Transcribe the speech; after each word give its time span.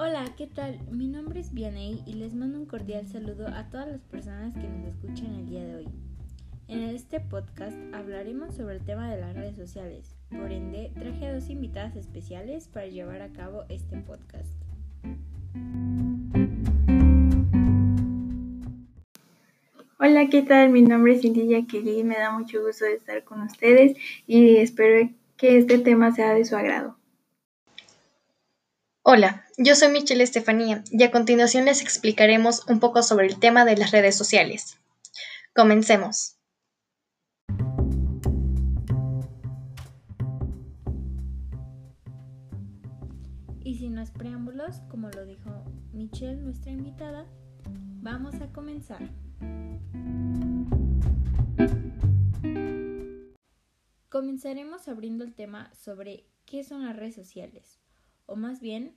Hola, 0.00 0.32
¿qué 0.36 0.46
tal? 0.46 0.78
Mi 0.92 1.08
nombre 1.08 1.40
es 1.40 1.52
Vianey 1.52 2.04
y 2.06 2.12
les 2.12 2.32
mando 2.32 2.56
un 2.56 2.66
cordial 2.66 3.08
saludo 3.08 3.48
a 3.48 3.68
todas 3.68 3.88
las 3.88 4.00
personas 4.02 4.54
que 4.54 4.68
nos 4.68 4.86
escuchan 4.86 5.34
el 5.34 5.48
día 5.48 5.64
de 5.64 5.74
hoy. 5.74 5.88
En 6.68 6.84
este 6.84 7.18
podcast 7.18 7.76
hablaremos 7.92 8.54
sobre 8.54 8.76
el 8.76 8.84
tema 8.84 9.12
de 9.12 9.20
las 9.20 9.34
redes 9.34 9.56
sociales. 9.56 10.14
Por 10.30 10.52
ende, 10.52 10.92
traje 10.96 11.26
a 11.26 11.34
dos 11.34 11.50
invitadas 11.50 11.96
especiales 11.96 12.68
para 12.68 12.86
llevar 12.86 13.22
a 13.22 13.32
cabo 13.32 13.64
este 13.68 13.96
podcast. 13.96 14.54
Hola, 19.98 20.28
¿qué 20.30 20.42
tal? 20.42 20.68
Mi 20.68 20.82
nombre 20.82 21.14
es 21.14 21.22
Cindy 21.22 21.66
Kelly, 21.66 22.04
me 22.04 22.16
da 22.16 22.30
mucho 22.30 22.64
gusto 22.64 22.84
de 22.84 22.94
estar 22.94 23.24
con 23.24 23.42
ustedes 23.42 23.96
y 24.28 24.58
espero 24.58 25.10
que 25.36 25.58
este 25.58 25.80
tema 25.80 26.14
sea 26.14 26.34
de 26.34 26.44
su 26.44 26.54
agrado. 26.54 26.97
Hola, 29.10 29.46
yo 29.56 29.74
soy 29.74 29.88
Michelle 29.90 30.22
Estefanía 30.22 30.84
y 30.90 31.02
a 31.02 31.10
continuación 31.10 31.64
les 31.64 31.80
explicaremos 31.80 32.68
un 32.68 32.78
poco 32.78 33.02
sobre 33.02 33.26
el 33.26 33.40
tema 33.40 33.64
de 33.64 33.74
las 33.74 33.90
redes 33.90 34.14
sociales. 34.14 34.76
Comencemos. 35.54 36.36
Y 43.64 43.78
sin 43.78 43.94
más 43.94 44.10
preámbulos, 44.10 44.82
como 44.90 45.08
lo 45.08 45.24
dijo 45.24 45.64
Michelle, 45.94 46.42
nuestra 46.42 46.70
invitada, 46.70 47.24
vamos 48.02 48.34
a 48.42 48.52
comenzar. 48.52 49.00
Comenzaremos 54.10 54.86
abriendo 54.86 55.24
el 55.24 55.32
tema 55.32 55.72
sobre 55.74 56.26
qué 56.44 56.62
son 56.62 56.84
las 56.84 56.94
redes 56.94 57.14
sociales, 57.14 57.77
o 58.28 58.36
más 58.36 58.60
bien 58.60 58.96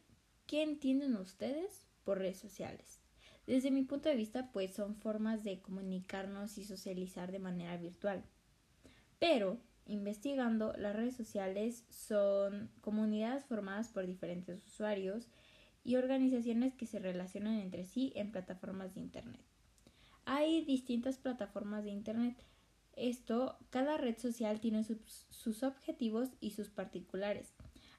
¿Qué 0.52 0.64
entienden 0.64 1.16
ustedes 1.16 1.88
por 2.04 2.18
redes 2.18 2.38
sociales? 2.38 3.00
Desde 3.48 3.72
mi 3.72 3.84
punto 3.84 4.10
de 4.10 4.18
vista, 4.18 4.52
pues 4.52 4.74
son 4.74 4.96
formas 4.96 5.46
de 5.46 5.62
comunicarnos 5.62 6.58
y 6.58 6.66
socializar 6.66 7.32
de 7.32 7.40
manera 7.40 7.78
virtual. 7.78 8.22
Pero, 9.18 9.62
investigando, 9.86 10.74
las 10.76 10.94
redes 10.94 11.16
sociales 11.16 11.86
son 11.90 12.70
comunidades 12.82 13.46
formadas 13.46 13.88
por 13.88 14.06
diferentes 14.06 14.66
usuarios 14.66 15.30
y 15.86 15.96
organizaciones 15.96 16.76
que 16.76 16.86
se 16.86 17.00
relacionan 17.00 17.54
entre 17.60 17.86
sí 17.86 18.12
en 18.18 18.34
plataformas 18.34 18.94
de 18.94 19.00
Internet. 19.00 19.46
Hay 20.26 20.66
distintas 20.66 21.18
plataformas 21.18 21.86
de 21.86 21.92
Internet. 21.92 22.36
Esto, 22.98 23.58
cada 23.70 23.96
red 23.96 24.18
social 24.18 24.60
tiene 24.60 24.84
sus, 24.84 24.98
sus 25.30 25.64
objetivos 25.64 26.28
y 26.42 26.52
sus 26.52 26.70
particulares 26.70 27.54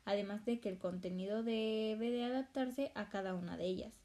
además 0.05 0.45
de 0.45 0.61
que 0.61 0.69
el 0.69 0.79
contenido 0.79 1.43
debe 1.43 2.11
de 2.11 2.25
adaptarse 2.25 2.93
a 2.95 3.09
cada 3.09 3.35
una 3.35 3.57
de 3.57 3.67
ellas. 3.67 4.03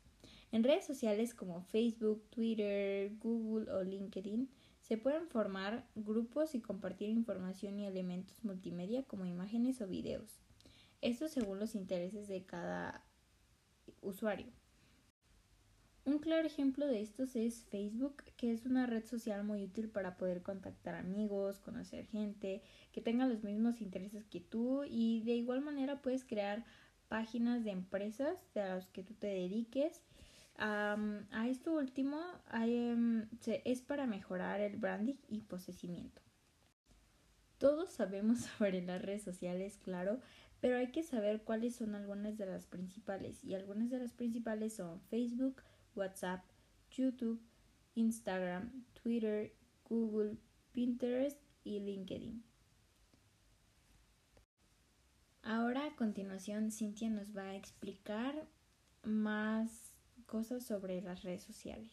En 0.51 0.63
redes 0.63 0.85
sociales 0.85 1.33
como 1.33 1.61
Facebook, 1.61 2.23
Twitter, 2.29 3.11
Google 3.19 3.71
o 3.71 3.83
LinkedIn 3.83 4.49
se 4.81 4.97
pueden 4.97 5.27
formar 5.27 5.85
grupos 5.95 6.55
y 6.55 6.61
compartir 6.61 7.09
información 7.09 7.79
y 7.79 7.85
elementos 7.85 8.43
multimedia 8.43 9.03
como 9.03 9.25
imágenes 9.25 9.81
o 9.81 9.87
videos. 9.87 10.39
Esto 11.01 11.27
según 11.27 11.59
los 11.59 11.75
intereses 11.75 12.27
de 12.27 12.45
cada 12.45 13.03
usuario. 14.01 14.47
Un 16.07 16.19
claro 16.19 16.47
ejemplo 16.47 16.87
de 16.87 17.01
estos 17.01 17.35
es 17.35 17.65
Facebook, 17.65 18.23
que 18.37 18.53
es 18.53 18.65
una 18.65 18.85
red 18.85 19.05
social 19.05 19.43
muy 19.43 19.65
útil 19.65 19.89
para 19.89 20.15
poder 20.15 20.41
contactar 20.41 20.95
amigos, 20.95 21.59
conocer 21.59 22.05
gente 22.05 22.61
que 22.93 23.01
tenga 23.01 23.25
los 23.25 23.43
mismos 23.43 23.81
intereses 23.81 24.25
que 24.25 24.39
tú 24.39 24.85
y 24.85 25.21
de 25.23 25.33
igual 25.33 25.59
manera 25.59 26.01
puedes 26.01 26.23
crear 26.23 26.63
páginas 27.09 27.65
de 27.65 27.71
empresas 27.71 28.37
de 28.55 28.61
las 28.61 28.87
que 28.87 29.03
tú 29.03 29.15
te 29.15 29.27
dediques. 29.27 30.01
a 30.55 31.47
esto 31.49 31.73
último 31.73 32.21
em, 32.53 33.27
es 33.65 33.81
para 33.81 34.07
mejorar 34.07 34.61
el 34.61 34.77
branding 34.77 35.19
y 35.27 35.41
posesimiento. 35.41 36.21
Todos 37.57 37.89
sabemos 37.89 38.39
sobre 38.57 38.81
las 38.81 39.01
redes 39.01 39.23
sociales, 39.23 39.77
claro, 39.83 40.21
pero 40.61 40.77
hay 40.77 40.87
que 40.87 41.03
saber 41.03 41.41
cuáles 41.41 41.75
son 41.75 41.95
algunas 41.95 42.37
de 42.37 42.45
las 42.45 42.65
principales 42.65 43.43
y 43.43 43.55
algunas 43.55 43.89
de 43.89 43.99
las 43.99 44.13
principales 44.13 44.73
son 44.73 45.01
Facebook, 45.01 45.61
WhatsApp, 45.97 46.43
YouTube, 46.91 47.41
Instagram, 47.95 48.85
Twitter, 48.93 49.51
Google, 49.89 50.37
Pinterest 50.71 51.39
y 51.63 51.79
LinkedIn. 51.79 52.43
Ahora 55.43 55.85
a 55.85 55.95
continuación 55.95 56.71
Cintia 56.71 57.09
nos 57.09 57.35
va 57.35 57.43
a 57.43 57.55
explicar 57.55 58.47
más 59.03 59.95
cosas 60.25 60.65
sobre 60.65 61.01
las 61.01 61.23
redes 61.23 61.43
sociales. 61.43 61.91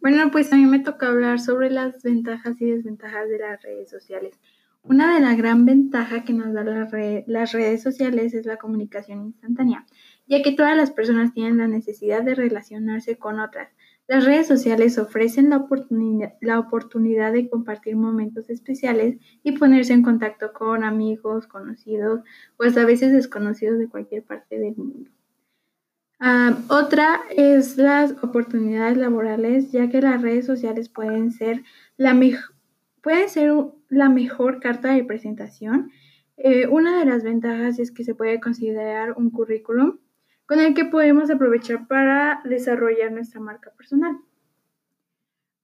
Bueno, 0.00 0.30
pues 0.30 0.52
a 0.52 0.56
mí 0.56 0.66
me 0.66 0.80
toca 0.80 1.08
hablar 1.08 1.40
sobre 1.40 1.70
las 1.70 2.02
ventajas 2.02 2.60
y 2.60 2.66
desventajas 2.66 3.28
de 3.28 3.38
las 3.38 3.62
redes 3.62 3.88
sociales. 3.88 4.38
Una 4.82 5.14
de 5.14 5.20
las 5.20 5.36
gran 5.36 5.64
ventajas 5.64 6.24
que 6.24 6.32
nos 6.32 6.52
dan 6.52 6.88
las 7.26 7.52
redes 7.52 7.82
sociales 7.82 8.34
es 8.34 8.46
la 8.46 8.56
comunicación 8.56 9.26
instantánea, 9.26 9.84
ya 10.26 10.42
que 10.42 10.52
todas 10.52 10.76
las 10.76 10.90
personas 10.90 11.32
tienen 11.32 11.58
la 11.58 11.68
necesidad 11.68 12.22
de 12.22 12.34
relacionarse 12.34 13.16
con 13.16 13.40
otras. 13.40 13.70
Las 14.08 14.24
redes 14.24 14.46
sociales 14.46 14.98
ofrecen 14.98 15.50
la 15.50 15.56
oportunidad, 15.56 17.32
de 17.32 17.48
compartir 17.50 17.96
momentos 17.96 18.48
especiales 18.50 19.16
y 19.42 19.52
ponerse 19.52 19.94
en 19.94 20.02
contacto 20.02 20.52
con 20.52 20.84
amigos, 20.84 21.48
conocidos 21.48 22.20
o 22.56 22.64
hasta 22.64 22.82
a 22.82 22.86
veces 22.86 23.12
desconocidos 23.12 23.78
de 23.78 23.88
cualquier 23.88 24.22
parte 24.22 24.60
del 24.60 24.76
mundo. 24.76 25.10
Ah, 26.20 26.56
otra 26.68 27.20
es 27.36 27.76
las 27.76 28.12
oportunidades 28.22 28.96
laborales, 28.96 29.72
ya 29.72 29.90
que 29.90 30.00
las 30.00 30.22
redes 30.22 30.46
sociales 30.46 30.88
pueden 30.88 31.32
ser 31.32 31.64
la, 31.96 32.16
ser 33.26 33.52
la 33.88 34.08
mejor 34.08 34.60
carta 34.60 34.94
de 34.94 35.04
presentación. 35.04 35.90
Eh, 36.36 36.68
una 36.68 37.00
de 37.00 37.06
las 37.06 37.24
ventajas 37.24 37.80
es 37.80 37.90
que 37.90 38.04
se 38.04 38.14
puede 38.14 38.40
considerar 38.40 39.14
un 39.16 39.30
currículum 39.30 39.98
con 40.46 40.60
el 40.60 40.74
que 40.74 40.84
podemos 40.84 41.30
aprovechar 41.30 41.86
para 41.88 42.40
desarrollar 42.44 43.12
nuestra 43.12 43.40
marca 43.40 43.70
personal. 43.76 44.18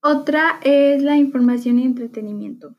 Otra 0.01 0.59
es 0.61 1.01
la 1.01 1.15
información 1.15 1.79
y 1.79 1.85
entretenimiento. 1.85 2.75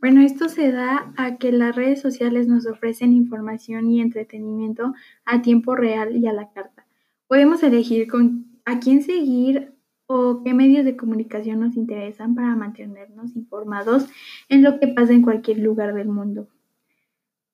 Bueno, 0.00 0.20
esto 0.20 0.48
se 0.48 0.72
da 0.72 1.12
a 1.16 1.36
que 1.36 1.52
las 1.52 1.76
redes 1.76 2.00
sociales 2.00 2.48
nos 2.48 2.66
ofrecen 2.66 3.12
información 3.12 3.88
y 3.88 4.00
entretenimiento 4.00 4.94
a 5.24 5.42
tiempo 5.42 5.76
real 5.76 6.16
y 6.16 6.26
a 6.26 6.32
la 6.32 6.52
carta. 6.52 6.86
Podemos 7.28 7.62
elegir 7.62 8.08
con 8.08 8.46
a 8.64 8.78
quién 8.80 9.02
seguir 9.02 9.74
o 10.06 10.42
qué 10.44 10.54
medios 10.54 10.84
de 10.84 10.96
comunicación 10.96 11.60
nos 11.60 11.76
interesan 11.76 12.34
para 12.34 12.54
mantenernos 12.54 13.34
informados 13.36 14.08
en 14.48 14.62
lo 14.62 14.78
que 14.78 14.88
pasa 14.88 15.12
en 15.12 15.22
cualquier 15.22 15.58
lugar 15.58 15.94
del 15.94 16.08
mundo. 16.08 16.48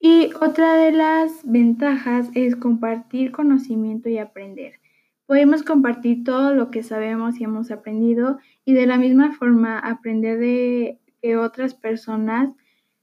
Y 0.01 0.31
otra 0.41 0.75
de 0.75 0.93
las 0.93 1.41
ventajas 1.45 2.31
es 2.35 2.55
compartir 2.55 3.33
conocimiento 3.33 4.09
y 4.09 4.19
aprender. 4.19 4.75
Podemos 5.27 5.63
compartir 5.63 6.25
todo 6.25 6.55
lo 6.55 6.71
que 6.71 6.83
sabemos 6.83 7.39
y 7.39 7.45
hemos 7.45 7.71
aprendido 7.71 8.39
y 8.65 8.75
de 8.75 8.87
la 8.87 8.97
misma 8.97 9.33
forma 9.33 9.79
aprender 9.79 10.39
de 10.39 10.99
que 11.21 11.37
otras 11.37 11.75
personas 11.75 12.51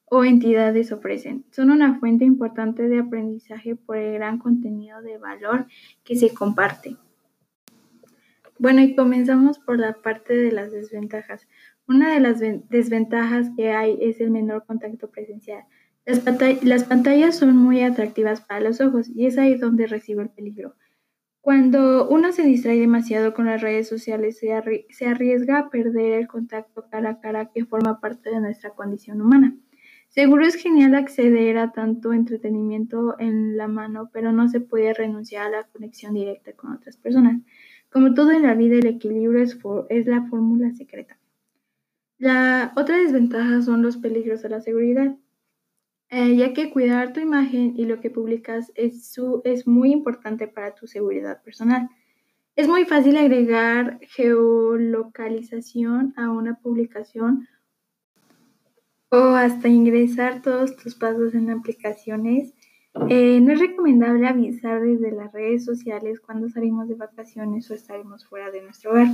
o 0.06 0.24
entidades 0.24 0.92
ofrecen. 0.92 1.46
Son 1.52 1.70
una 1.70 2.00
fuente 2.00 2.24
importante 2.26 2.88
de 2.88 3.00
aprendizaje 3.00 3.76
por 3.76 3.98
el 3.98 4.14
gran 4.14 4.40
contenido 4.40 5.02
de 5.02 5.18
valor 5.18 5.68
que 6.04 6.16
se 6.16 6.34
comparte. 6.34 6.96
Bueno, 8.58 8.82
y 8.82 8.96
comenzamos 8.96 9.60
por 9.60 9.78
la 9.78 9.94
parte 9.94 10.34
de 10.34 10.52
las 10.52 10.72
desventajas. 10.72 11.46
Una 11.88 12.14
de 12.14 12.22
las 12.22 12.40
desventajas 12.40 13.52
que 13.58 13.72
hay 13.72 13.98
es 14.00 14.22
el 14.22 14.32
menor 14.32 14.66
contacto 14.66 15.10
presencial. 15.10 15.66
Las, 16.06 16.84
pantallas 16.84 17.36
son 17.38 17.58
muy 17.58 17.82
atractivas 17.82 18.42
para 18.42 18.60
los 18.60 18.80
ojos 18.80 19.10
y 19.10 19.26
es 19.26 19.40
ahí 19.40 19.56
donde 19.56 19.88
recibe 19.88 20.22
el 20.24 20.30
peligro. 20.30 20.76
Cuando 21.42 22.08
uno 22.08 22.32
se 22.32 22.44
distrae 22.44 22.80
demasiado 22.80 23.34
con 23.34 23.46
las 23.46 23.62
redes 23.62 23.88
sociales, 23.88 24.40
se, 24.40 24.54
arriesga 24.54 25.60
a 25.60 25.70
perder 25.70 26.14
el 26.14 26.28
contacto 26.28 26.88
cara 26.90 27.10
a 27.12 27.20
cara 27.20 27.52
que 27.52 27.66
forma 27.66 28.00
parte 28.00 28.30
de 28.30 28.40
nuestra 28.40 28.72
condición 28.72 29.22
humana. 29.22 29.56
Seguro 30.10 30.46
es 30.46 30.56
genial 30.56 30.96
acceder 30.96 31.58
a 31.58 31.72
tanto 31.72 32.14
entretenimiento 32.14 33.16
en 33.20 33.58
la 33.58 33.68
mano, 33.68 34.10
pero 34.14 34.32
no 34.32 34.48
se 34.48 34.62
puede 34.62 34.94
renunciar 34.94 35.48
a 35.48 35.50
la 35.50 35.64
conexión 35.66 36.14
directa 36.14 36.54
con 36.54 36.72
otras 36.72 36.98
personas. 36.98 37.42
Como 37.92 38.14
todo 38.14 38.32
en 38.32 38.44
la 38.44 38.54
vida, 38.54 38.76
el 38.76 38.88
equilibrio 38.88 39.42
es, 39.42 39.58
la 40.08 40.28
fórmula 40.30 40.72
secreta. 40.74 41.18
La 42.18 42.74
otra 42.76 42.98
desventaja 42.98 43.62
son 43.62 43.82
los 43.82 43.98
peligros 43.98 44.42
de 44.42 44.50
la 44.50 44.62
seguridad. 44.62 45.16
Eh, 46.10 46.36
ya 46.36 46.54
que 46.54 46.70
cuidar 46.70 47.14
tu 47.14 47.20
imagen 47.20 47.74
y 47.78 47.86
lo 47.86 48.00
que 48.00 48.12
publicas 48.12 48.72
es, 48.76 49.18
muy 49.66 49.92
importante 49.92 50.48
para 50.48 50.76
tu 50.76 50.86
seguridad 50.88 51.42
personal. 51.42 51.90
Es 52.56 52.68
muy 52.68 52.86
fácil 52.86 53.18
agregar 53.18 54.00
geolocalización 54.02 56.14
a 56.16 56.30
una 56.30 56.60
publicación 56.60 57.48
o 59.10 59.18
hasta 59.18 59.68
ingresar 59.68 60.42
todos 60.42 60.78
tus 60.78 60.96
pasos 60.96 61.34
en 61.34 61.50
aplicaciones. 61.50 62.54
Eh, 63.10 63.42
no 63.42 63.52
es 63.52 63.60
recomendable 63.60 64.26
avisar 64.28 64.82
desde 64.82 65.12
las 65.12 65.34
redes 65.34 65.66
sociales 65.66 66.22
cuando 66.22 66.50
salimos 66.50 66.88
de 66.88 66.96
vacaciones 66.96 67.70
o 67.70 67.74
estaremos 67.74 68.26
fuera 68.26 68.52
de 68.52 68.62
nuestro 68.62 68.92
hogar, 68.92 69.08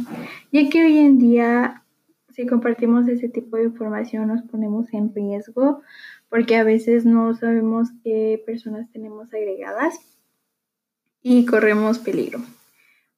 ya 0.51 0.69
que 0.69 0.85
hoy 0.85 0.99
en 0.99 1.17
día 1.17 1.83
si 2.29 2.45
compartimos 2.45 3.07
ese 3.07 3.29
tipo 3.29 3.57
de 3.57 3.63
información 3.65 4.27
nos 4.27 4.43
ponemos 4.43 4.93
en 4.93 5.13
riesgo 5.13 5.81
porque 6.31 6.55
a 6.55 6.63
veces 6.63 7.05
no 7.05 7.35
sabemos 7.35 7.89
qué 8.05 8.41
personas 8.45 8.89
tenemos 8.89 9.33
agregadas 9.33 9.99
y 11.21 11.45
corremos 11.45 11.99
peligro. 11.99 12.39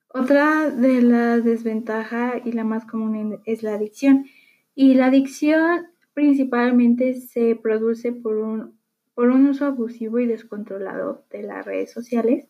Otra 0.08 0.72
de 0.72 1.04
las 1.04 1.44
desventajas 1.44 2.42
y 2.44 2.54
la 2.54 2.64
más 2.64 2.86
común 2.86 3.40
es 3.46 3.62
la 3.62 3.76
adicción. 3.76 4.26
Y 4.74 4.96
la 4.96 5.08
adicción 5.08 5.86
principalmente 6.16 7.14
se 7.14 7.56
produce 7.56 8.14
por 8.14 8.38
un, 8.38 8.80
por 9.14 9.30
un 9.30 9.46
uso 9.46 9.68
abusivo 9.68 10.18
y 10.18 10.26
descontrolado 10.26 11.24
de 11.30 11.44
las 11.44 11.64
redes 11.68 11.92
sociales. 11.92 12.48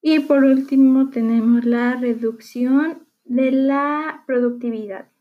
Y 0.00 0.18
por 0.18 0.42
último 0.42 1.10
tenemos 1.10 1.64
la 1.64 1.94
reducción 1.94 3.06
de 3.24 3.52
la 3.52 4.24
productividad. 4.26 5.11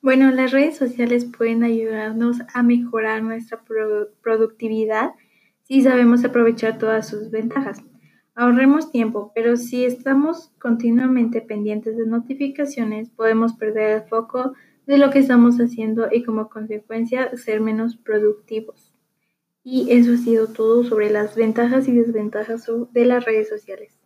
Bueno, 0.00 0.30
las 0.30 0.52
redes 0.52 0.76
sociales 0.76 1.24
pueden 1.24 1.64
ayudarnos 1.64 2.38
a 2.54 2.62
mejorar 2.62 3.22
nuestra 3.22 3.62
productividad 4.22 5.10
si 5.64 5.82
sabemos 5.82 6.24
aprovechar 6.24 6.78
todas 6.78 7.08
sus 7.08 7.30
ventajas. 7.30 7.82
Ahorremos 8.34 8.92
tiempo, 8.92 9.32
pero 9.34 9.56
si 9.56 9.84
estamos 9.84 10.52
continuamente 10.60 11.40
pendientes 11.40 11.96
de 11.96 12.06
notificaciones, 12.06 13.10
podemos 13.10 13.54
perder 13.54 14.02
el 14.02 14.08
foco 14.08 14.54
de 14.86 14.98
lo 14.98 15.10
que 15.10 15.18
estamos 15.18 15.56
haciendo 15.56 16.08
y 16.12 16.22
como 16.22 16.48
consecuencia 16.48 17.36
ser 17.36 17.60
menos 17.60 17.96
productivos. 17.96 18.94
Y 19.64 19.90
eso 19.90 20.12
ha 20.12 20.16
sido 20.16 20.46
todo 20.46 20.84
sobre 20.84 21.10
las 21.10 21.34
ventajas 21.34 21.88
y 21.88 21.92
desventajas 21.92 22.70
de 22.92 23.04
las 23.04 23.24
redes 23.24 23.48
sociales. 23.48 23.98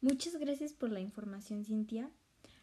Muchas 0.00 0.36
gracias 0.36 0.72
por 0.72 0.90
la 0.90 1.00
información, 1.00 1.64
Cintia. 1.64 2.10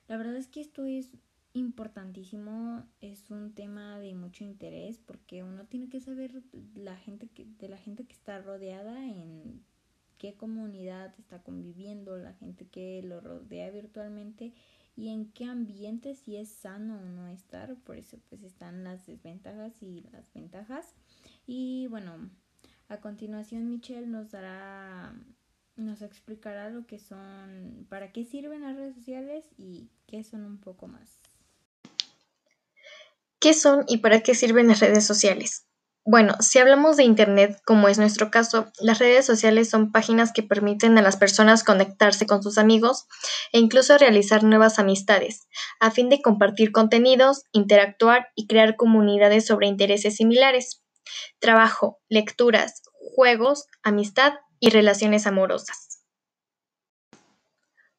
La 0.07 0.17
verdad 0.17 0.35
es 0.35 0.47
que 0.47 0.59
esto 0.59 0.85
es 0.85 1.09
importantísimo, 1.53 2.83
es 3.00 3.29
un 3.29 3.53
tema 3.53 4.00
de 4.00 4.15
mucho 4.15 4.44
interés 4.44 4.97
porque 4.97 5.44
uno 5.44 5.65
tiene 5.65 5.89
que 5.89 6.00
saber 6.00 6.44
la 6.75 6.97
gente 6.97 7.27
que, 7.27 7.45
de 7.45 7.69
la 7.69 7.77
gente 7.77 8.05
que 8.05 8.13
está 8.13 8.41
rodeada 8.41 9.05
en 9.05 9.63
qué 10.17 10.35
comunidad 10.35 11.13
está 11.19 11.44
conviviendo, 11.44 12.17
la 12.17 12.33
gente 12.33 12.67
que 12.67 13.01
lo 13.03 13.21
rodea 13.21 13.69
virtualmente 13.69 14.53
y 14.95 15.09
en 15.09 15.31
qué 15.31 15.45
ambiente 15.45 16.15
si 16.15 16.38
es 16.38 16.50
sano 16.50 17.00
o 17.00 17.05
no 17.05 17.27
estar, 17.27 17.75
por 17.77 17.97
eso 17.97 18.17
pues 18.29 18.44
están 18.44 18.83
las 18.83 19.05
desventajas 19.05 19.81
y 19.81 20.01
las 20.11 20.33
ventajas. 20.33 20.95
Y 21.45 21.88
bueno, 21.88 22.29
a 22.89 22.97
continuación 23.00 23.69
Michelle 23.69 24.07
nos 24.07 24.31
dará 24.31 25.13
nos 25.75 26.01
explicará 26.01 26.69
lo 26.69 26.85
que 26.85 27.00
son, 27.00 27.88
para 27.89 28.11
qué 28.11 28.25
sirven 28.25 28.61
las 28.61 28.75
redes 28.75 28.95
sociales 28.95 29.45
y 29.57 29.89
qué 30.05 30.23
son 30.23 30.45
un 30.45 30.57
poco 30.57 30.88
más. 30.88 31.19
¿Qué 33.44 33.54
son 33.54 33.84
y 33.90 33.98
para 33.98 34.22
qué 34.22 34.36
sirven 34.36 34.69
las 34.69 34.80
redes 34.80 35.06
sociales? 35.06 35.66
Bueno, 36.06 36.34
si 36.40 36.60
hablamos 36.60 36.95
de 36.95 37.04
Internet, 37.04 37.60
como 37.66 37.90
es 37.90 37.98
nuestro 37.98 38.31
caso, 38.31 38.72
las 38.80 39.00
redes 39.00 39.25
sociales 39.25 39.69
son 39.69 39.92
páginas 39.92 40.31
que 40.31 40.44
permiten 40.44 40.98
a 40.98 41.01
las 41.01 41.18
personas 41.18 41.66
conectarse 41.66 42.25
con 42.25 42.42
sus 42.42 42.57
amigos 42.57 43.06
e 43.51 43.60
incluso 43.60 43.98
realizar 43.98 44.45
nuevas 44.45 44.80
amistades, 44.80 45.50
a 45.81 45.92
fin 45.92 46.07
de 46.07 46.22
compartir 46.22 46.72
contenidos, 46.72 47.44
interactuar 47.51 48.30
y 48.34 48.48
crear 48.48 48.78
comunidades 48.78 49.46
sobre 49.46 49.68
intereses 49.68 50.16
similares. 50.16 50.81
Trabajo, 51.39 52.00
lecturas, 52.07 52.81
juegos, 53.13 53.66
amistad 53.84 54.36
y 54.62 54.69
relaciones 54.69 55.28
amorosas. 55.28 56.00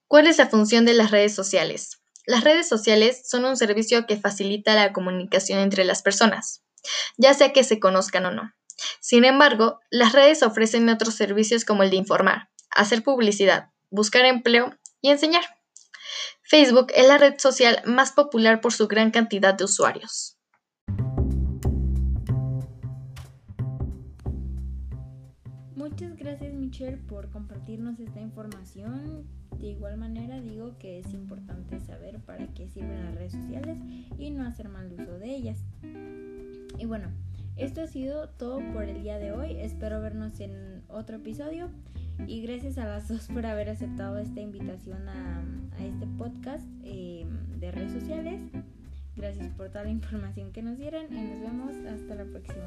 ¿Cuál 0.08 0.26
es 0.26 0.38
la 0.38 0.47
función 0.47 0.87
de 0.87 0.94
las 0.94 1.11
redes 1.11 1.35
sociales? 1.35 2.00
Las 2.26 2.44
redes 2.44 2.69
sociales 2.69 3.23
son 3.29 3.44
un 3.44 3.56
servicio 3.56 4.06
que 4.06 4.17
facilita 4.17 4.75
la 4.75 4.93
comunicación 4.93 5.59
entre 5.59 5.85
las 5.85 6.03
personas, 6.03 6.62
ya 7.17 7.35
sea 7.35 7.53
que 7.53 7.65
se 7.65 7.81
conozcan 7.81 8.26
o 8.26 8.31
no. 8.31 8.53
Sin 9.00 9.25
embargo, 9.25 9.81
las 9.91 10.12
redes 10.12 10.43
ofrecen 10.43 10.88
otros 10.88 11.15
servicios 11.15 11.65
como 11.65 11.82
el 11.82 11.91
de 11.91 11.97
informar, 11.97 12.49
hacer 12.71 13.03
publicidad, 13.03 13.71
buscar 13.91 14.25
empleo 14.25 14.76
y 15.00 15.11
enseñar. 15.11 15.44
Facebook 16.43 16.88
es 16.94 17.06
la 17.06 17.19
red 17.19 17.35
social 17.38 17.82
más 17.85 18.12
popular 18.12 18.61
por 18.61 18.73
su 18.73 18.88
gran 18.88 19.11
cantidad 19.11 19.55
de 19.55 19.65
usuarios. 19.65 20.33
Michelle 26.75 26.97
por 26.97 27.31
compartirnos 27.31 28.00
esta 28.00 28.21
información 28.21 29.29
de 29.61 29.69
igual 29.69 29.97
manera 29.97 30.41
digo 30.41 30.76
que 30.76 30.99
es 30.99 31.15
importante 31.15 31.79
saber 31.79 32.19
para 32.19 32.49
qué 32.49 32.67
sirven 32.69 33.05
las 33.05 33.15
redes 33.15 33.31
sociales 33.31 33.79
y 34.19 34.31
no 34.31 34.44
hacer 34.44 34.69
mal 34.69 34.93
uso 34.93 35.17
de 35.21 35.37
ellas. 35.37 35.65
Y 36.76 36.87
bueno, 36.87 37.11
esto 37.55 37.81
ha 37.81 37.87
sido 37.87 38.29
todo 38.31 38.59
por 38.73 38.88
el 38.88 39.05
día 39.05 39.21
de 39.21 39.31
hoy. 39.31 39.53
Espero 39.53 40.00
vernos 40.00 40.41
en 40.41 40.82
otro 40.88 41.19
episodio. 41.19 41.71
Y 42.26 42.43
gracias 42.43 42.76
a 42.79 42.87
las 42.87 43.06
dos 43.09 43.29
por 43.29 43.47
haber 43.47 43.71
aceptado 43.71 44.19
esta 44.19 44.41
invitación 44.41 45.09
a, 45.09 45.44
este 45.79 46.09
podcast 46.19 46.67
em, 46.82 47.61
de 47.61 47.71
redes 47.71 47.93
sociales. 47.93 48.41
Gracias 49.15 49.49
por 49.53 49.69
toda 49.69 49.85
la 49.85 49.91
información 50.00 50.50
que 50.50 50.62
nos 50.62 50.76
dieron 50.76 51.05
y 51.12 51.21
nos 51.23 51.41
vemos 51.41 51.76
hasta 51.87 52.17
la 52.17 52.25
próxima. 52.25 52.67